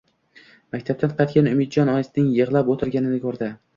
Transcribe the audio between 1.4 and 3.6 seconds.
Umidjon oyisining yig`lab o`tirganini ko`rdi